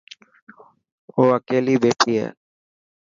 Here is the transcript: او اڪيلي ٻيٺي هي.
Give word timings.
او 1.13 1.21
اڪيلي 1.37 1.75
ٻيٺي 1.81 2.13
هي. 2.21 2.27